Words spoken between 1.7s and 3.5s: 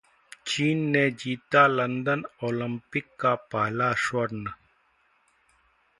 London Olympic का